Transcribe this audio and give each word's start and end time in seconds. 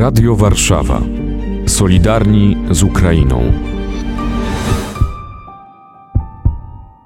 Radio 0.00 0.36
Warszawa. 0.36 1.00
Solidarni 1.66 2.56
z 2.70 2.82
Ukrainą. 2.82 3.52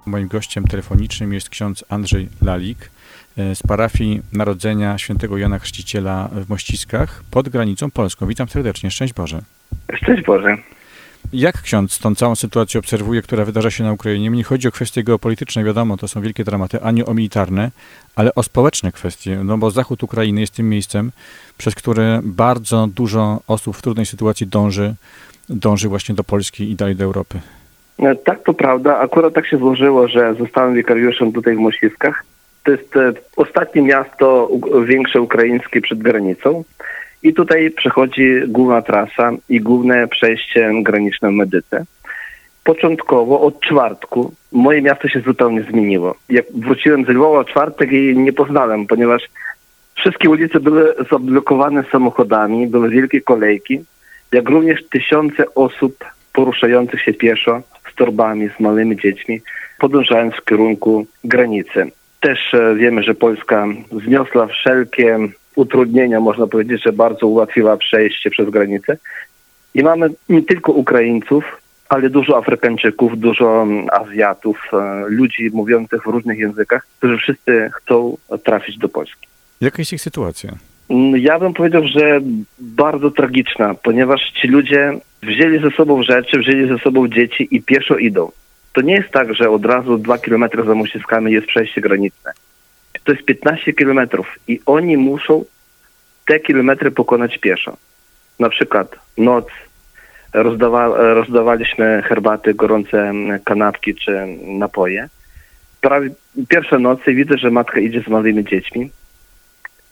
Moim 0.06 0.28
gościem 0.28 0.64
telefonicznym 0.64 1.32
jest 1.32 1.48
ksiądz 1.48 1.84
Andrzej 1.88 2.28
Lalik 2.42 2.90
e, 3.38 3.54
z 3.54 3.62
parafii 3.62 4.22
Narodzenia 4.32 4.98
Świętego 4.98 5.38
Jana 5.38 5.58
Chrzciciela 5.58 6.28
w 6.32 6.48
Mościskach 6.48 7.24
pod 7.30 7.48
granicą 7.48 7.90
polską. 7.90 8.26
Witam 8.26 8.48
serdecznie, 8.48 8.90
szczęść 8.90 9.14
Boże. 9.14 9.40
Szczęść 9.94 10.22
Boże. 10.22 10.56
Jak 11.32 11.62
ksiądz 11.62 11.98
tą 11.98 12.14
całą 12.14 12.34
sytuację 12.34 12.80
obserwuje, 12.80 13.22
która 13.22 13.44
wydarza 13.44 13.70
się 13.70 13.84
na 13.84 13.92
Ukrainie? 13.92 14.30
Nie 14.30 14.44
chodzi 14.44 14.68
o 14.68 14.70
kwestie 14.70 15.02
geopolityczne, 15.02 15.64
wiadomo, 15.64 15.96
to 15.96 16.08
są 16.08 16.20
wielkie 16.20 16.44
dramaty, 16.44 16.80
ani 16.82 17.04
o 17.04 17.14
militarne, 17.14 17.70
ale 18.16 18.34
o 18.34 18.42
społeczne 18.42 18.92
kwestie, 18.92 19.40
no 19.44 19.58
bo 19.58 19.70
zachód 19.70 20.02
Ukrainy 20.02 20.40
jest 20.40 20.54
tym 20.54 20.68
miejscem, 20.68 21.12
przez 21.58 21.74
które 21.74 22.20
bardzo 22.24 22.88
dużo 22.96 23.40
osób 23.48 23.76
w 23.76 23.82
trudnej 23.82 24.06
sytuacji 24.06 24.46
dąży, 24.46 24.94
dąży 25.48 25.88
właśnie 25.88 26.14
do 26.14 26.24
Polski 26.24 26.70
i 26.70 26.74
dalej 26.74 26.96
do 26.96 27.04
Europy. 27.04 27.40
No, 27.98 28.14
tak, 28.14 28.42
to 28.42 28.54
prawda. 28.54 28.98
Akurat 28.98 29.34
tak 29.34 29.46
się 29.46 29.58
złożyło, 29.58 30.08
że 30.08 30.34
zostałem 30.34 30.74
wikariuszem 30.74 31.32
tutaj 31.32 31.56
w 31.56 31.58
Mościskach. 31.58 32.24
To 32.64 32.70
jest 32.70 32.96
e, 32.96 33.12
ostatnie 33.36 33.82
miasto 33.82 34.50
większe 34.84 35.20
ukraińskie 35.20 35.80
przed 35.80 35.98
granicą. 35.98 36.64
I 37.24 37.34
tutaj 37.34 37.70
przechodzi 37.70 38.40
główna 38.48 38.82
trasa 38.82 39.32
i 39.48 39.60
główne 39.60 40.08
przejście 40.08 40.70
graniczne 40.82 41.30
Medyce. 41.30 41.84
Początkowo 42.64 43.40
od 43.40 43.60
czwartku 43.60 44.32
moje 44.52 44.82
miasto 44.82 45.08
się 45.08 45.20
zupełnie 45.20 45.62
zmieniło. 45.62 46.14
Jak 46.28 46.44
wróciłem 46.54 47.04
z 47.04 47.08
Lwowa 47.08 47.44
czwartek 47.44 47.92
i 47.92 48.16
nie 48.16 48.32
poznałem, 48.32 48.86
ponieważ 48.86 49.22
wszystkie 49.94 50.30
ulice 50.30 50.60
były 50.60 50.94
zablokowane 51.10 51.84
samochodami, 51.92 52.66
były 52.66 52.90
wielkie 52.90 53.20
kolejki, 53.20 53.80
jak 54.32 54.48
również 54.48 54.88
tysiące 54.88 55.54
osób 55.54 56.04
poruszających 56.32 57.02
się 57.02 57.12
pieszo 57.12 57.62
z 57.92 57.94
torbami, 57.94 58.48
z 58.48 58.60
małymi 58.60 58.96
dziećmi, 58.96 59.40
podążając 59.78 60.34
w 60.34 60.44
kierunku 60.44 61.06
granicy. 61.24 61.90
Też 62.20 62.54
e, 62.54 62.74
wiemy, 62.74 63.02
że 63.02 63.14
Polska 63.14 63.66
zniosła 64.04 64.46
wszelkie 64.46 65.18
utrudnienia, 65.56 66.20
można 66.20 66.46
powiedzieć, 66.46 66.82
że 66.82 66.92
bardzo 66.92 67.26
ułatwiła 67.26 67.76
przejście 67.76 68.30
przez 68.30 68.50
granicę. 68.50 68.96
I 69.74 69.82
mamy 69.82 70.10
nie 70.28 70.42
tylko 70.42 70.72
Ukraińców, 70.72 71.44
ale 71.88 72.10
dużo 72.10 72.36
Afrykańczyków, 72.38 73.18
dużo 73.18 73.62
mm, 73.62 73.86
Azjatów, 73.92 74.70
e, 74.72 75.04
ludzi 75.08 75.50
mówiących 75.52 76.02
w 76.02 76.06
różnych 76.06 76.38
językach, 76.38 76.86
którzy 76.98 77.16
wszyscy 77.18 77.70
chcą 77.74 78.16
trafić 78.44 78.78
do 78.78 78.88
Polski. 78.88 79.26
Jaka 79.60 79.76
jest 79.78 79.92
ich 79.92 80.00
sytuacja? 80.00 80.50
Mm, 80.90 81.16
Ja 81.16 81.38
bym 81.38 81.54
powiedział, 81.54 81.82
że 81.86 82.20
bardzo 82.58 83.10
tragiczna, 83.10 83.74
ponieważ 83.74 84.32
ci 84.40 84.48
ludzie 84.48 84.92
wzięli 85.22 85.58
ze 85.58 85.70
sobą 85.70 86.02
rzeczy, 86.02 86.38
wzięli 86.38 86.68
ze 86.68 86.78
sobą 86.78 87.08
dzieci 87.08 87.48
i 87.50 87.62
pieszo 87.62 87.96
idą. 87.96 88.30
To 88.72 88.80
nie 88.80 88.94
jest 88.94 89.10
tak, 89.10 89.34
że 89.34 89.50
od 89.50 89.64
razu 89.66 89.98
dwa 89.98 90.18
kilometry 90.18 90.64
za 90.64 90.74
Mosiskami 90.74 91.32
jest 91.32 91.46
przejście 91.46 91.80
graniczne. 91.80 92.32
To 93.04 93.12
jest 93.12 93.24
15 93.24 93.72
kilometrów 93.72 94.38
i 94.48 94.60
oni 94.66 94.96
muszą 94.96 95.44
te 96.26 96.40
kilometry 96.40 96.90
pokonać 96.90 97.38
pieszo. 97.38 97.76
Na 98.38 98.48
przykład 98.48 98.96
noc, 99.18 99.46
rozdawa, 100.32 101.14
rozdawaliśmy 101.14 102.02
herbaty, 102.02 102.54
gorące 102.54 103.12
kanapki 103.44 103.94
czy 103.94 104.26
napoje. 104.42 105.08
Prawie 105.80 106.10
pierwsze 106.48 106.78
nocy 106.78 107.14
widzę, 107.14 107.38
że 107.38 107.50
matka 107.50 107.80
idzie 107.80 108.02
z 108.02 108.08
małymi 108.08 108.44
dziećmi. 108.44 108.90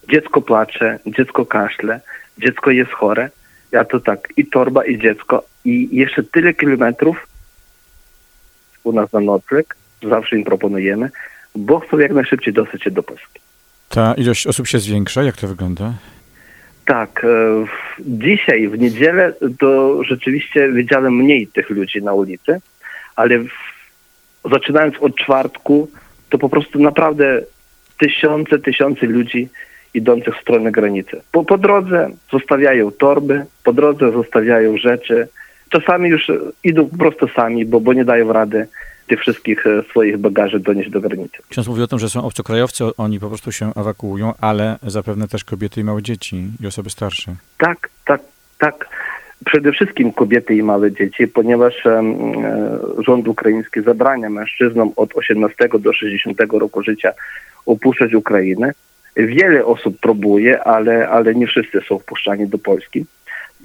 Dziecko 0.08 0.42
płacze, 0.42 0.98
dziecko 1.06 1.46
kaszle, 1.46 2.00
dziecko 2.38 2.70
jest 2.70 2.90
chore. 2.90 3.30
Ja 3.72 3.84
to 3.84 4.00
tak, 4.00 4.28
i 4.36 4.46
torba, 4.46 4.84
i 4.84 4.98
dziecko. 4.98 5.44
I 5.64 5.88
jeszcze 5.92 6.22
tyle 6.22 6.54
kilometrów 6.54 7.26
u 8.84 8.92
nas 8.92 9.12
na 9.12 9.20
nocleg, 9.20 9.76
zawsze 10.02 10.36
im 10.36 10.44
proponujemy, 10.44 11.10
bo 11.54 11.80
chcą 11.80 11.98
jak 11.98 12.12
najszybciej 12.12 12.54
dostać 12.54 12.82
się 12.82 12.90
do 12.90 13.02
Polski. 13.02 13.40
Ta 13.88 14.14
ilość 14.14 14.46
osób 14.46 14.66
się 14.66 14.78
zwiększa? 14.78 15.22
Jak 15.22 15.36
to 15.36 15.48
wygląda? 15.48 15.92
Tak, 16.84 17.24
e, 17.24 17.28
dzisiaj 18.00 18.68
w 18.68 18.78
niedzielę 18.78 19.32
to 19.58 19.98
rzeczywiście 20.04 20.72
widziałem 20.72 21.16
mniej 21.16 21.46
tych 21.46 21.70
ludzi 21.70 22.02
na 22.02 22.12
ulicy, 22.12 22.60
ale 23.16 23.38
w, 23.38 23.50
zaczynając 24.50 24.94
od 25.00 25.16
czwartku, 25.16 25.90
to 26.28 26.38
po 26.38 26.48
prostu 26.48 26.78
naprawdę 26.78 27.42
tysiące, 27.98 28.58
tysiące 28.58 29.06
ludzi 29.06 29.48
idących 29.94 30.36
w 30.36 30.40
stronę 30.40 30.72
granicy. 30.72 31.22
Po, 31.32 31.44
po 31.44 31.58
drodze 31.58 32.10
zostawiają 32.32 32.90
torby, 32.90 33.46
po 33.64 33.72
drodze 33.72 34.12
zostawiają 34.12 34.76
rzeczy. 34.76 35.28
Czasami 35.72 36.08
już 36.08 36.30
idą 36.64 36.88
po 36.88 36.96
prostu 36.96 37.28
sami, 37.28 37.66
bo, 37.66 37.80
bo 37.80 37.92
nie 37.92 38.04
dają 38.04 38.32
rady 38.32 38.66
tych 39.06 39.20
wszystkich 39.20 39.66
e, 39.66 39.82
swoich 39.82 40.18
bagaży 40.18 40.60
donieść 40.60 40.90
do 40.90 41.00
granicy. 41.00 41.38
Ksiądz 41.48 41.68
mówi 41.68 41.82
o 41.82 41.86
tym, 41.86 41.98
że 41.98 42.08
są 42.08 42.24
obcokrajowcy, 42.24 42.84
oni 42.96 43.20
po 43.20 43.28
prostu 43.28 43.52
się 43.52 43.72
ewakuują, 43.76 44.32
ale 44.40 44.78
zapewne 44.82 45.28
też 45.28 45.44
kobiety 45.44 45.80
i 45.80 45.84
małe 45.84 46.02
dzieci 46.02 46.44
i 46.62 46.66
osoby 46.66 46.90
starsze. 46.90 47.34
Tak, 47.58 47.90
tak, 48.04 48.20
tak. 48.58 48.88
Przede 49.44 49.72
wszystkim 49.72 50.12
kobiety 50.12 50.54
i 50.54 50.62
małe 50.62 50.92
dzieci, 50.92 51.28
ponieważ 51.28 51.86
e, 51.86 52.02
rząd 52.98 53.28
ukraiński 53.28 53.82
zabrania 53.82 54.30
mężczyznom 54.30 54.92
od 54.96 55.16
18 55.16 55.68
do 55.80 55.92
60 55.92 56.40
roku 56.52 56.82
życia 56.82 57.12
opuszczać 57.66 58.14
Ukrainę. 58.14 58.72
Wiele 59.16 59.64
osób 59.64 60.00
próbuje, 60.00 60.64
ale, 60.64 61.08
ale 61.08 61.34
nie 61.34 61.46
wszyscy 61.46 61.80
są 61.88 61.98
wpuszczani 61.98 62.48
do 62.48 62.58
Polski. 62.58 63.04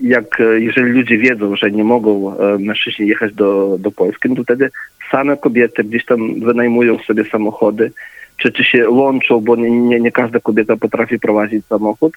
Jak, 0.02 0.42
e, 0.42 0.60
jeżeli 0.60 0.92
ludzie 0.92 1.18
wiedzą, 1.18 1.56
że 1.56 1.72
nie 1.72 1.84
mogą 1.84 2.38
e, 2.38 2.58
mężczyźni 2.60 3.08
jechać 3.08 3.34
do, 3.34 3.78
do 3.80 3.92
Polski, 3.92 4.30
no 4.30 4.36
to 4.36 4.44
wtedy 4.44 4.70
same 5.12 5.38
kobiety 5.38 5.84
gdzieś 5.84 6.06
tam 6.06 6.40
wynajmują 6.40 6.98
sobie 7.00 7.24
samochody, 7.26 7.92
czy, 8.38 8.52
czy 8.52 8.64
się 8.64 8.90
łączą, 8.90 9.40
bo 9.40 9.56
nie, 9.56 9.72
nie, 9.72 10.00
nie 10.00 10.12
każda 10.12 10.40
kobieta 10.40 10.78
potrafi 10.78 11.20
prowadzić 11.20 11.66
samochód 11.66 12.14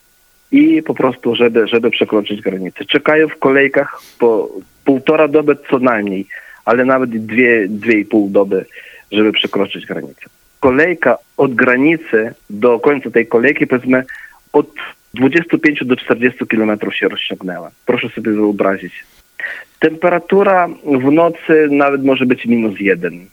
i 0.52 0.82
po 0.82 0.94
prostu, 0.94 1.34
żeby, 1.34 1.69
żeby 1.69 1.90
przekroczyć 1.90 2.40
granicę. 2.40 2.84
Czekają 2.84 3.28
w 3.28 3.38
kolejkach 3.38 4.00
po 4.19 4.48
półtora 4.84 5.28
doby 5.28 5.56
co 5.70 5.78
najmniej, 5.78 6.26
ale 6.64 6.84
nawet 6.84 7.10
dwie, 7.10 7.69
dwie 7.69 7.98
i 7.98 8.04
pół 8.04 8.30
doby, 8.30 8.66
żeby 9.12 9.32
przekroczyć 9.32 9.86
granicę. 9.86 10.26
Kolejka 10.60 11.19
od 11.36 11.54
granicy 11.54 12.34
do 12.50 12.80
końca 12.80 13.10
tej 13.10 13.26
kolejki, 13.26 13.66
powiedzmy, 13.66 14.04
od 14.52 14.70
25 15.15 15.84
do 15.84 15.97
40 15.97 16.47
kilometrów 16.47 16.97
się 16.97 17.09
rozciągnęła. 17.09 17.71
Proszę 17.87 18.09
sobie 18.09 18.32
wyobrazić. 18.32 19.04
Temperatura 19.78 20.69
w 20.84 21.12
nocy 21.12 21.69
nawet 21.71 22.04
może 22.04 22.26
być 22.26 22.47
minus 22.47 22.81
jeden, 22.81 23.26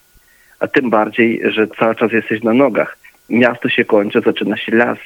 a 0.60 0.68
tym 0.68 0.90
bardziej, 0.90 1.42
że 1.52 1.68
cały 1.68 1.96
czas 1.96 2.12
jesteś 2.12 2.44
na 2.44 2.54
nogach. 2.54 2.98
Miasto 3.30 3.70
się 3.70 3.86
kończy, 3.86 4.22
zaczyna 4.22 4.58
się 4.58 4.76
las 4.76 4.98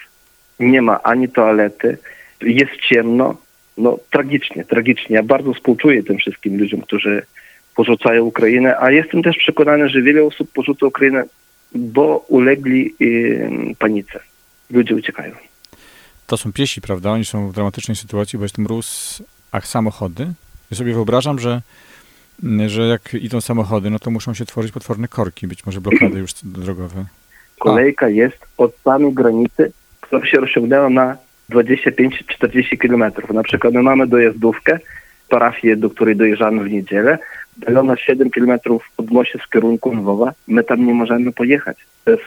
nie 0.62 0.82
ma 0.82 1.04
ani 1.04 1.30
toalety, 1.30 1.98
jest 2.42 2.72
ciemno. 2.90 3.38
No 3.78 4.00
tragicznie, 4.10 4.66
tragicznie. 4.66 5.16
Ja 5.16 5.24
bardzo 5.24 5.54
współczuję 5.54 6.04
tym 6.04 6.18
wszystkim 6.18 6.60
ludziom, 6.60 6.82
którzy 6.82 7.26
porzucają 7.76 8.24
Ukrainę, 8.24 8.80
a 8.80 8.92
jestem 8.92 9.24
też 9.24 9.38
przekonany, 9.38 9.90
że 9.90 10.02
wiele 10.02 10.24
osób 10.24 10.52
porzuca 10.54 10.86
Ukrainę, 10.86 11.24
bo 11.76 12.26
ulegli 12.28 12.96
y, 13.02 13.50
panice. 13.80 14.20
Ludzie 14.72 14.96
uciekają. 14.96 15.36
To 16.32 16.38
są 16.38 16.54
piesi, 16.54 16.82
prawda? 16.82 17.12
Oni 17.12 17.26
są 17.26 17.50
w 17.50 17.54
dramatycznej 17.54 17.96
sytuacji, 17.96 18.40
bo 18.40 18.46
jest 18.46 18.58
mróz, 18.58 19.24
a 19.52 19.62
samochody. 19.62 20.28
Ja 20.72 20.78
sobie 20.78 20.94
wyobrażam, 20.94 21.40
że, 21.40 21.62
że 22.68 22.82
jak 22.82 23.14
idą 23.14 23.42
samochody, 23.42 23.90
no 23.90 24.00
to 24.00 24.12
muszą 24.12 24.34
się 24.34 24.46
tworzyć 24.46 24.72
potworne 24.72 25.08
korki, 25.08 25.48
być 25.48 25.66
może 25.66 25.82
blokady 25.82 26.20
już 26.20 26.32
drogowe. 26.44 27.06
Kolejka 27.60 28.10
jest 28.10 28.38
od 28.58 28.78
samej 28.84 29.14
granicy, 29.14 29.72
która 30.02 30.26
się 30.26 30.38
rozciągnęła 30.38 30.90
na 30.90 31.18
25-40 31.50 32.78
kilometrów. 32.82 33.30
Na 33.30 33.44
przykład 33.44 33.74
my 33.74 33.84
mamy 33.84 34.08
dojazdówkę, 34.08 34.80
parafię, 35.30 35.76
do 35.76 35.90
której 35.90 36.16
dojeżdżamy 36.16 36.64
w 36.64 36.72
niedzielę, 36.72 37.18
dalej 37.58 37.98
7 37.98 38.32
kilometrów 38.32 38.92
od 38.98 39.12
moście 39.12 39.40
z 39.40 39.50
kierunku 39.50 39.94
Lwowa, 39.94 40.34
my 40.48 40.64
tam 40.64 40.86
nie 40.86 40.94
możemy 40.94 41.32
pojechać. 41.32 41.78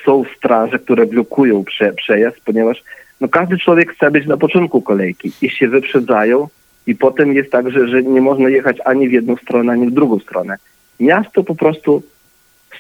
Są 0.04 0.24
straże, 0.36 0.78
które 0.78 1.06
blokują 1.06 1.64
prze, 1.64 1.92
przejazd, 1.92 2.40
ponieważ 2.44 2.82
no, 3.20 3.28
każdy 3.28 3.58
człowiek 3.58 3.92
chce 3.92 4.10
być 4.10 4.26
na 4.26 4.36
początku 4.36 4.82
kolejki 4.82 5.32
i 5.42 5.50
się 5.50 5.68
wyprzedzają 5.68 6.48
i 6.86 6.94
potem 6.94 7.32
jest 7.32 7.50
tak, 7.50 7.70
że, 7.70 7.88
że 7.88 8.02
nie 8.02 8.20
można 8.20 8.48
jechać 8.48 8.76
ani 8.84 9.08
w 9.08 9.12
jedną 9.12 9.36
stronę, 9.36 9.72
ani 9.72 9.86
w 9.86 9.94
drugą 9.94 10.18
stronę. 10.18 10.56
Miasto 11.00 11.44
po 11.44 11.54
prostu 11.54 12.02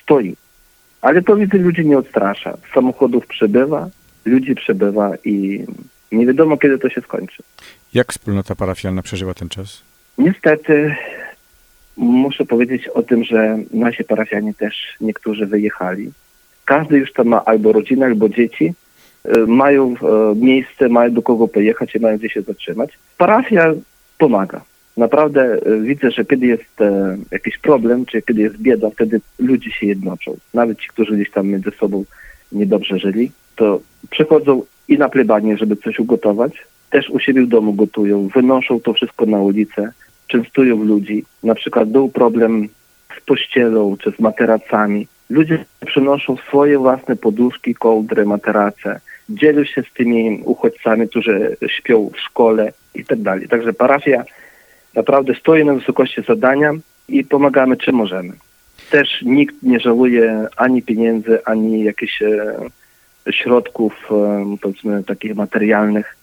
stoi. 0.02 0.36
Ale 1.02 1.22
to 1.22 1.36
widzę 1.36 1.58
ludzi 1.58 1.86
nie 1.86 1.98
odstrasza. 1.98 2.56
Samochodów 2.74 3.26
przybywa, 3.26 3.88
ludzi 4.24 4.54
przybywa 4.54 5.10
i 5.24 5.64
nie 6.12 6.26
wiadomo 6.26 6.56
kiedy 6.56 6.78
to 6.78 6.90
się 6.90 7.00
skończy. 7.00 7.42
Jak 7.94 8.12
wspólnota 8.12 8.54
parafialna 8.54 9.02
przeżyła 9.02 9.34
ten 9.34 9.48
czas? 9.48 9.82
Niestety 10.18 10.96
muszę 11.96 12.44
powiedzieć 12.44 12.88
o 12.88 13.02
tym, 13.02 13.24
że 13.24 13.58
nasi 13.72 14.04
parafianie 14.04 14.54
też 14.54 14.96
niektórzy 15.00 15.46
wyjechali. 15.46 16.12
Każdy 16.64 16.98
już 16.98 17.12
tam 17.12 17.26
ma 17.26 17.44
albo 17.44 17.72
rodzinę, 17.72 18.06
albo 18.06 18.28
dzieci 18.28 18.74
mają 19.46 19.94
e, 19.94 20.34
miejsce, 20.36 20.88
mają 20.88 21.12
do 21.12 21.22
kogo 21.22 21.48
pojechać 21.48 21.94
i 21.94 22.00
mają 22.00 22.18
gdzie 22.18 22.28
się 22.28 22.42
zatrzymać. 22.42 22.90
Parafia 23.18 23.72
pomaga. 24.18 24.60
Naprawdę 24.96 25.42
e, 25.42 25.80
widzę, 25.80 26.10
że 26.10 26.24
kiedy 26.24 26.46
jest 26.46 26.74
jakiś 27.30 27.58
problem, 27.58 28.06
czy 28.06 28.22
kiedy 28.22 28.42
jest 28.42 28.56
bieda, 28.56 28.90
wtedy 28.90 29.20
ludzie 29.38 29.70
się 29.70 29.86
jednoczą. 29.86 30.36
Nawet 30.54 30.78
ci, 30.78 30.88
którzy 30.88 31.14
gdzieś 31.14 31.30
tam 31.30 31.46
między 31.48 31.70
sobą 31.70 32.04
niedobrze 32.52 32.98
żyli, 32.98 33.30
to 33.56 33.80
przychodzą 34.10 34.62
i 34.88 34.98
na 34.98 35.08
plebanie, 35.08 35.56
żeby 35.56 35.76
coś 35.76 35.98
ugotować, 35.98 36.52
też 36.90 37.10
u 37.10 37.18
siebie 37.18 37.42
w 37.42 37.48
domu 37.48 37.72
gotują, 37.72 38.28
wynoszą 38.28 38.80
to 38.80 38.92
wszystko 38.92 39.26
na 39.26 39.38
ulicę, 39.38 39.92
częstują 40.26 40.84
ludzi. 40.84 41.24
Na 41.42 41.54
przykład 41.54 41.88
był 41.88 42.08
problem 42.08 42.68
z 43.18 43.24
pościelą 43.24 43.96
czy 43.96 44.10
z 44.10 44.20
materacami. 44.20 45.06
Ludzie 45.30 45.64
przynoszą 45.86 46.36
swoje 46.36 46.78
własne 46.78 47.16
poduszki, 47.16 47.74
kołdry, 47.74 48.26
materace, 48.26 49.00
dzielą 49.28 49.64
się 49.64 49.82
z 49.82 49.92
tymi 49.92 50.42
uchodźcami, 50.44 51.08
którzy 51.08 51.56
śpią 51.68 52.10
w 52.14 52.20
szkole 52.20 52.72
i 52.94 53.04
tak 53.04 53.22
dalej. 53.22 53.48
Także 53.48 53.72
parafia 53.72 54.24
naprawdę 54.94 55.34
stoi 55.34 55.64
na 55.64 55.74
wysokości 55.74 56.22
zadania 56.28 56.72
i 57.08 57.24
pomagamy 57.24 57.76
czym 57.76 57.94
możemy. 57.94 58.32
Też 58.90 59.22
nikt 59.22 59.62
nie 59.62 59.80
żałuje 59.80 60.46
ani 60.56 60.82
pieniędzy, 60.82 61.44
ani 61.44 61.84
jakichś 61.84 62.22
e, 62.22 62.54
środków, 63.30 64.08
e, 64.10 64.56
powiedzmy, 64.60 65.04
takich 65.04 65.34
materialnych, 65.34 66.16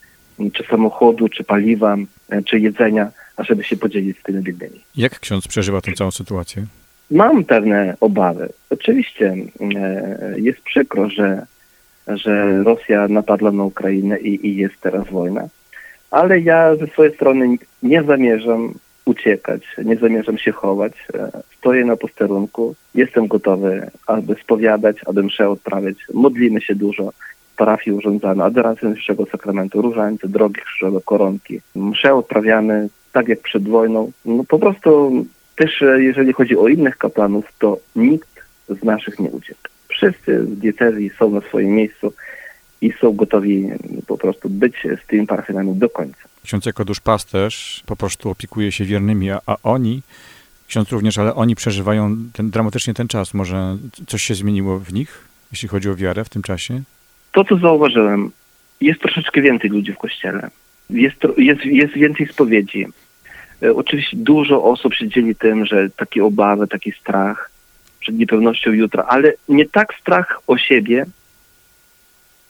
czy 0.54 0.64
samochodu, 0.64 1.30
czy 1.30 1.44
paliwa, 1.44 1.98
e, 2.30 2.44
czy 2.44 2.60
jedzenia, 2.60 3.12
ażeby 3.38 3.64
się 3.64 3.78
podzielić 3.78 4.20
z 4.20 4.24
tymi 4.24 4.42
biednymi. 4.42 4.82
Jak 4.96 5.20
ksiądz 5.20 5.48
przeżywa 5.48 5.82
tę 5.82 5.92
całą 5.92 6.12
sytuację? 6.12 6.66
Mam 7.12 7.44
pewne 7.44 7.98
obawy. 8.00 8.50
Oczywiście 8.70 9.36
jest 10.36 10.62
przykro, 10.62 11.10
że, 11.10 11.46
że 12.08 12.64
Rosja 12.64 13.08
napadła 13.08 13.52
na 13.52 13.64
Ukrainę 13.64 14.20
i, 14.20 14.48
i 14.48 14.56
jest 14.56 14.82
teraz 14.82 15.10
wojna, 15.10 15.48
ale 16.12 16.40
ja 16.40 16.76
ze 16.76 16.88
swojej 16.88 17.14
strony 17.14 17.58
nie 17.84 18.04
zamierzam 18.04 18.74
uciekać, 19.06 19.62
nie 19.86 19.96
zamierzam 19.96 20.38
się 20.38 20.52
chować. 20.52 20.94
E, 21.14 21.32
stoję 21.58 21.86
na 21.86 21.96
posterunku, 21.96 22.76
jestem 22.96 23.28
gotowy, 23.28 23.92
aby 24.08 24.36
spowiadać, 24.44 24.98
aby 25.06 25.24
mszę 25.24 25.50
odprawiać. 25.50 25.96
Modlimy 26.14 26.62
się 26.62 26.76
dużo, 26.76 27.12
parafii 27.58 27.98
urządzamy 27.98 28.44
adorację 28.44 28.88
Najświętszego 28.88 29.26
Sakramentu, 29.32 29.82
różańce, 29.82 30.28
drogi 30.28 30.62
krzyżowe, 30.62 31.00
koronki. 31.06 31.62
Mszę 31.76 32.16
odprawiamy 32.16 32.90
tak 33.12 33.28
jak 33.28 33.40
przed 33.40 33.70
wojną. 33.70 34.12
No 34.26 34.44
po 34.44 34.60
prostu 34.60 35.12
też 35.56 35.82
e, 35.82 36.04
jeżeli 36.04 36.34
chodzi 36.34 36.58
o 36.58 36.68
innych 36.68 36.98
kapłanów, 36.98 37.46
to 37.60 37.78
nikt 37.96 38.30
z 38.70 38.84
naszych 38.84 39.20
nie 39.20 39.30
uciekł. 39.30 39.71
Wszyscy 40.02 40.40
w 40.40 40.56
diecezji 40.56 41.10
są 41.10 41.30
na 41.30 41.42
swoim 41.42 41.70
miejscu 41.70 42.14
i 42.82 42.92
są 42.92 43.12
gotowi 43.12 43.70
po 44.08 44.18
prostu 44.18 44.50
być 44.50 44.76
z 45.04 45.08
tymi 45.08 45.28
parafianami 45.28 45.76
do 45.76 45.90
końca. 45.90 46.20
Ksiądz 46.44 46.66
jako 46.66 46.86
duszpasterz 46.86 47.84
po 47.86 47.96
prostu 47.96 48.30
opiekuje 48.30 48.72
się 48.72 48.86
wiernymi, 48.86 49.32
a, 49.32 49.42
a 49.46 49.56
oni, 49.64 50.02
ksiądz 50.68 50.92
również, 50.92 51.18
ale 51.18 51.36
oni 51.36 51.56
przeżywają 51.56 52.18
ten, 52.34 52.50
dramatycznie 52.50 52.94
ten 52.94 53.08
czas. 53.08 53.34
Może 53.34 53.78
coś 54.08 54.24
się 54.24 54.36
zmieniło 54.36 54.80
w 54.80 54.94
nich, 54.94 55.28
jeśli 55.52 55.70
chodzi 55.70 55.90
o 55.90 55.96
wiarę 55.96 56.24
w 56.24 56.30
tym 56.30 56.42
czasie? 56.42 56.82
To, 57.32 57.44
co 57.44 57.58
zauważyłem, 57.58 58.32
jest 58.82 59.02
troszeczkę 59.02 59.42
więcej 59.42 59.70
ludzi 59.70 59.94
w 59.94 59.98
kościele. 59.98 60.50
Jest, 60.90 61.18
jest, 61.38 61.66
jest 61.66 61.94
więcej 61.94 62.28
spowiedzi. 62.28 62.88
E, 63.64 63.74
oczywiście 63.76 64.18
dużo 64.18 64.64
osób 64.64 64.94
się 64.94 65.08
dzieli 65.08 65.36
tym, 65.36 65.66
że 65.66 65.90
takie 65.90 66.26
obawy, 66.26 66.68
taki 66.68 66.92
strach 66.92 67.51
przed 68.02 68.16
niepewnością 68.16 68.72
jutra, 68.72 69.04
ale 69.08 69.34
nie 69.50 69.66
tak 69.66 69.94
strach 70.02 70.42
o 70.48 70.58
siebie, 70.58 71.06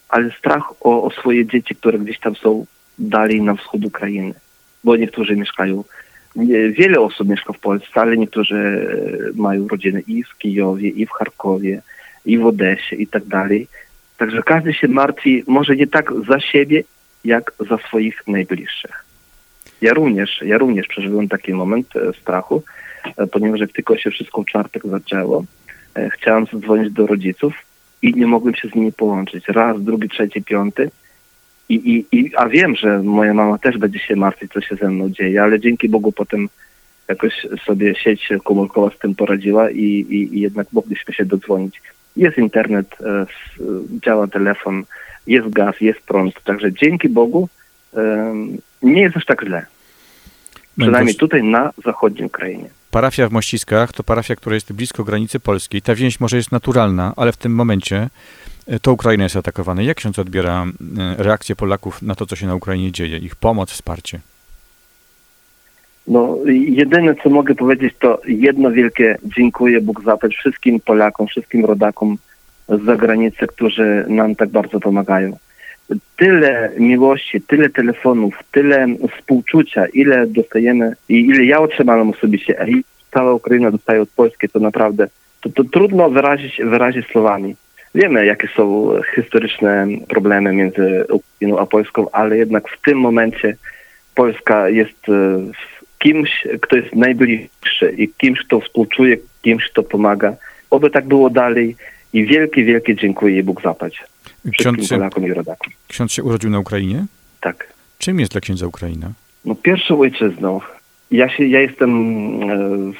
ale 0.09 0.31
strach 0.31 0.71
o, 0.81 1.03
o 1.03 1.11
swoje 1.11 1.45
dzieci, 1.45 1.75
które 1.75 1.99
gdzieś 1.99 2.19
tam 2.19 2.35
są 2.35 2.65
dalej 2.99 3.41
na 3.41 3.55
wschód 3.55 3.85
Ukrainy, 3.85 4.33
bo 4.83 4.95
niektórzy 4.95 5.35
mieszkają, 5.35 5.83
wiele 6.71 6.99
osób 6.99 7.29
mieszka 7.29 7.53
w 7.53 7.59
Polsce, 7.59 8.01
ale 8.01 8.17
niektórzy 8.17 8.55
e, 8.55 9.41
mają 9.41 9.67
rodziny 9.67 10.03
i 10.07 10.23
w 10.23 10.37
Kijowie, 10.37 10.89
i 10.89 11.05
w 11.05 11.11
Charkowie, 11.11 11.81
i 12.25 12.37
w 12.37 12.45
Odesie 12.45 12.95
i 12.95 13.07
tak 13.07 13.25
dalej. 13.25 13.67
Także 14.17 14.43
każdy 14.43 14.73
się 14.73 14.87
martwi 14.87 15.43
może 15.47 15.75
nie 15.75 15.87
tak 15.87 16.13
za 16.27 16.39
siebie, 16.39 16.83
jak 17.25 17.51
za 17.69 17.77
swoich 17.77 18.27
najbliższych. 18.27 19.05
Ja 19.81 19.93
również, 19.93 20.41
ja 20.45 20.57
również 20.57 20.87
przeżyłem 20.87 21.29
taki 21.29 21.53
moment 21.53 21.95
e, 21.95 22.13
strachu, 22.13 22.63
ponieważ 23.31 23.59
jak 23.59 23.71
tylko 23.71 23.97
się 23.97 24.11
wszystko 24.11 24.41
w 24.41 24.45
czwartek 24.45 24.83
zaczęło, 24.85 25.45
e, 25.95 26.09
chciałem 26.09 26.45
zadzwonić 26.53 26.93
do 26.93 27.07
rodziców 27.07 27.53
i 28.01 28.13
nie 28.13 28.27
mogłem 28.27 28.55
się 28.55 28.67
z 28.67 28.75
nimi 28.75 28.93
połączyć. 28.93 29.47
Raz, 29.47 29.83
drugi, 29.83 30.09
trzeci, 30.09 30.43
piąty. 30.43 30.91
I, 31.69 31.75
i, 31.75 32.17
i, 32.17 32.35
a 32.35 32.49
wiem, 32.49 32.75
że 32.75 33.03
moja 33.03 33.33
mama 33.33 33.57
też 33.57 33.77
będzie 33.77 33.99
się 33.99 34.15
martwić, 34.15 34.51
co 34.51 34.61
się 34.61 34.75
ze 34.75 34.89
mną 34.89 35.09
dzieje, 35.09 35.43
ale 35.43 35.59
dzięki 35.59 35.89
Bogu 35.89 36.11
potem 36.11 36.49
jakoś 37.07 37.47
sobie 37.65 37.95
sieć 37.95 38.29
komórkowa 38.43 38.95
z 38.95 38.99
tym 38.99 39.15
poradziła 39.15 39.69
i, 39.69 39.83
i, 39.83 40.37
i 40.37 40.41
jednak 40.41 40.67
mogliśmy 40.73 41.13
się 41.13 41.25
dodzwonić. 41.25 41.81
Jest 42.15 42.37
internet, 42.37 42.97
działa 44.05 44.27
telefon, 44.27 44.83
jest 45.27 45.49
gaz, 45.49 45.81
jest 45.81 45.99
prąd, 45.99 46.43
także 46.43 46.73
dzięki 46.73 47.09
Bogu 47.09 47.49
nie 48.81 49.01
jest 49.01 49.17
aż 49.17 49.25
tak 49.25 49.43
źle. 49.45 49.65
Przynajmniej 50.77 51.15
tutaj 51.15 51.43
na 51.43 51.71
zachodniej 51.85 52.25
Ukrainie. 52.25 52.69
Parafia 52.91 53.29
w 53.29 53.31
Mościskach 53.31 53.93
to 53.93 54.03
parafia, 54.03 54.35
która 54.35 54.55
jest 54.55 54.73
blisko 54.73 55.03
granicy 55.03 55.39
polskiej. 55.39 55.81
Ta 55.81 55.95
więź 55.95 56.19
może 56.19 56.37
jest 56.37 56.51
naturalna, 56.51 57.13
ale 57.15 57.31
w 57.31 57.37
tym 57.37 57.55
momencie 57.55 58.09
e, 58.67 58.79
to 58.79 58.93
Ukraina 58.93 59.23
jest 59.23 59.35
atakowana. 59.35 59.81
Jak 59.81 59.97
ksiądz 59.97 60.19
odbiera 60.19 60.65
e, 60.65 61.23
reakcję 61.23 61.55
Polaków 61.55 62.01
na 62.01 62.15
to, 62.15 62.25
co 62.25 62.35
się 62.35 62.47
na 62.47 62.55
Ukrainie 62.55 62.91
dzieje, 62.91 63.17
ich 63.17 63.35
pomoc, 63.35 63.71
wsparcie? 63.71 64.19
No, 66.07 66.37
jedyne, 66.69 67.15
co 67.23 67.29
mogę 67.29 67.55
powiedzieć, 67.55 67.93
to 67.99 68.21
jedno 68.27 68.71
wielkie 68.71 69.17
dziękuję 69.23 69.81
Bóg 69.81 70.03
zapłać 70.03 70.35
wszystkim 70.35 70.79
Polakom, 70.79 71.27
wszystkim 71.27 71.65
rodakom 71.65 72.17
z 72.69 72.85
zagranicy, 72.85 73.47
którzy 73.47 74.05
nam 74.07 74.35
tak 74.35 74.49
bardzo 74.49 74.79
pomagają 74.79 75.37
tyle 76.17 76.71
miłości, 76.77 77.41
tyle 77.41 77.69
telefonów, 77.69 78.39
tyle 78.51 78.87
współczucia, 79.17 79.85
ile 79.93 80.27
dostajemy 80.27 80.95
i 81.09 81.25
ile 81.25 81.45
ja 81.45 81.59
otrzymałem 81.59 82.09
osobiście, 82.09 82.61
a 82.61 82.67
i 82.67 82.83
cała 83.13 83.33
Ukraina 83.33 83.71
dostaje 83.71 84.01
od 84.01 84.09
Polski, 84.09 84.49
to 84.49 84.59
naprawdę 84.59 85.07
to, 85.41 85.49
to 85.49 85.63
trudno 85.63 86.09
wyrazić, 86.09 86.61
wyrazić 86.63 87.07
słowami. 87.07 87.55
Wiemy, 87.95 88.25
jakie 88.25 88.47
są 88.47 88.91
historyczne 89.15 89.87
problemy 90.07 90.53
między 90.53 91.05
Ukrainą 91.09 91.59
a 91.59 91.65
Polską, 91.65 92.11
ale 92.11 92.37
jednak 92.37 92.69
w 92.69 92.81
tym 92.81 92.99
momencie 92.99 93.55
Polska 94.15 94.69
jest 94.69 95.09
e, 95.09 95.39
kimś, 95.99 96.47
kto 96.61 96.75
jest 96.75 96.95
najbliższy 96.95 97.93
i 97.97 98.09
kimś, 98.09 98.39
kto 98.39 98.59
współczuje, 98.59 99.17
kimś, 99.41 99.69
kto 99.69 99.83
pomaga. 99.83 100.35
Oby 100.69 100.89
tak 100.89 101.07
było 101.07 101.29
dalej 101.29 101.75
i 102.13 102.25
wielkie, 102.25 102.63
wielkie 102.63 102.95
dziękuję 102.95 103.43
Bóg 103.43 103.61
zapać. 103.61 104.03
Ksiądz 104.49 104.87
się, 104.87 104.95
Polakom 104.95 105.27
i 105.27 105.33
rodakom. 105.33 105.73
Ksiądz 105.87 106.11
się 106.11 106.23
urodził 106.23 106.49
na 106.49 106.59
Ukrainie? 106.59 107.05
Tak. 107.41 107.73
Czym 107.97 108.19
jest 108.19 108.31
dla 108.31 108.41
księdza 108.41 108.67
Ukraina? 108.67 109.11
No 109.45 109.55
pierwszą 109.55 109.99
ojczyzną. 109.99 110.61
Ja, 111.11 111.29
się, 111.29 111.45
ja 111.45 111.61
jestem 111.61 111.91
e, 112.43 112.57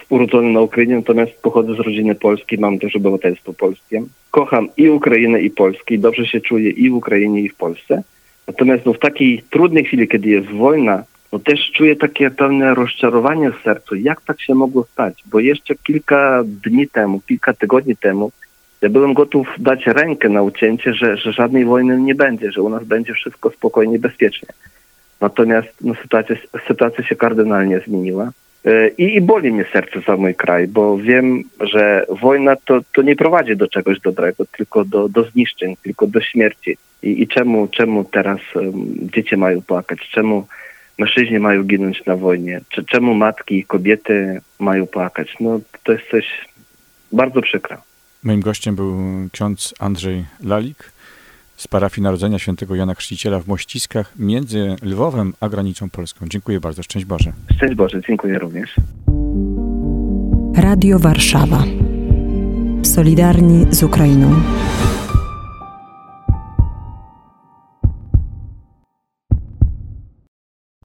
urodzony 0.10 0.54
na 0.54 0.62
Ukrainie, 0.62 0.96
natomiast 0.96 1.32
pochodzę 1.42 1.76
z 1.76 1.80
rodziny 1.80 2.16
polskiej, 2.16 2.60
mam 2.60 2.80
też 2.80 2.96
obywatelstwo 2.96 3.54
polskie. 3.54 4.04
Kocham 4.32 4.70
i 4.78 4.90
Ukrainę, 4.90 5.42
i 5.42 5.50
Polskę, 5.50 5.96
i 5.96 6.00
dobrze 6.00 6.26
się 6.26 6.42
czuję 6.42 6.70
i 6.70 6.90
w 6.90 6.94
Ukrainie, 6.94 7.42
i 7.42 7.50
w 7.50 7.56
Polsce. 7.56 8.04
Natomiast 8.48 8.86
no, 8.86 8.94
w 8.94 9.00
takiej 9.00 9.44
trudnej 9.50 9.86
chwili, 9.86 10.08
kiedy 10.08 10.30
jest 10.30 10.48
wojna, 10.48 11.04
no 11.32 11.40
też 11.40 11.72
czuję 11.72 11.96
takie 11.96 12.32
pewne 12.32 12.76
rozczarowanie 12.76 13.52
w 13.52 13.64
sercu. 13.64 13.96
Jak 13.96 14.22
tak 14.22 14.42
się 14.42 14.56
mogło 14.56 14.84
stać? 14.84 15.24
Bo 15.26 15.40
jeszcze 15.40 15.76
kilka 15.76 16.44
dni 16.46 16.88
temu, 16.88 17.22
kilka 17.28 17.54
tygodni 17.54 17.96
temu 17.96 18.32
ja 18.82 18.90
byłem 18.90 19.14
gotów 19.14 19.48
dać 19.58 19.86
rękę 19.86 20.30
na 20.30 20.42
ucięcie, 20.42 20.94
że, 20.94 21.18
że 21.18 21.34
żadnej 21.34 21.66
wojny 21.66 22.02
nie 22.02 22.16
będzie, 22.16 22.52
że 22.52 22.62
u 22.62 22.70
nas 22.70 22.84
będzie 22.84 23.14
wszystko 23.14 23.52
spokojnie 23.52 24.00
bezpiecznie. 24.00 24.50
Natomiast 25.22 25.70
no, 25.82 25.94
sytuacja, 26.02 26.36
sytuacja 26.68 27.04
się 27.04 27.16
kardynalnie 27.16 27.80
zmieniła. 27.80 28.32
E, 28.66 28.88
I, 28.88 29.16
I 29.16 29.22
boli 29.22 29.52
mnie 29.52 29.66
serce 29.74 30.02
za 30.08 30.18
mój 30.18 30.36
kraj, 30.36 30.68
bo 30.68 30.98
wiem, 30.98 31.44
że 31.60 32.06
wojna 32.22 32.56
to, 32.56 32.80
to 32.94 33.02
nie 33.02 33.16
prowadzi 33.16 33.58
do 33.58 33.68
czegoś 33.68 34.00
dobrego, 34.00 34.46
tylko 34.58 34.86
do, 34.86 35.10
do 35.10 35.24
zniszczeń, 35.24 35.76
tylko 35.84 36.08
do 36.08 36.22
śmierci. 36.22 36.78
I, 37.04 37.22
i 37.22 37.28
czemu, 37.28 37.68
czemu 37.68 38.04
teraz 38.04 38.40
um, 38.56 38.74
dzieci 39.14 39.38
mają 39.38 39.62
płakać? 39.62 40.00
Czemu 40.12 40.48
mężczyźni 40.98 41.40
mają 41.40 41.64
ginąć 41.64 42.06
na 42.06 42.16
wojnie? 42.16 42.62
Czy, 42.70 42.86
czemu 42.86 43.14
matki 43.14 43.58
i 43.58 43.64
kobiety 43.64 44.42
mają 44.60 44.88
płakać? 44.88 45.36
No 45.40 45.60
to 45.84 45.92
jest 45.92 46.10
coś 46.10 46.26
bardzo 47.12 47.42
przykre. 47.42 47.78
Moim 48.24 48.42
gościem 48.42 48.76
był 48.76 48.98
ksiądz 49.32 49.74
Andrzej 49.80 50.26
Lalik 50.44 50.92
z 51.58 51.68
parafii 51.68 52.04
Narodzenia 52.04 52.40
Świętego 52.40 52.76
Jana 52.76 52.96
Chrzciciela 52.96 53.40
w 53.40 53.48
Mościskach 53.48 54.14
między 54.20 54.76
Lwowem 54.82 55.34
a 55.40 55.50
granicą 55.50 55.90
polską. 55.90 56.26
Dziękuję 56.30 56.60
bardzo. 56.60 56.84
Szczęść 56.84 57.06
Boże. 57.06 57.34
Szczęść 57.56 57.76
Boże. 57.76 58.02
Dziękuję 58.08 58.40
również. 58.40 58.76
Radio 60.56 61.00
Warszawa. 61.00 61.64
Solidarni 62.84 63.66
z 63.70 63.84
Ukrainą. 63.84 64.42